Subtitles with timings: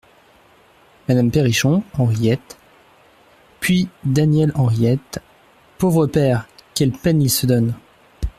[1.07, 2.57] Madame Perrichon, Henriette;
[3.59, 5.19] puis Daniel HENRIETTE
[5.77, 6.47] Pauvre père!
[6.73, 7.75] quelle peine il se donne!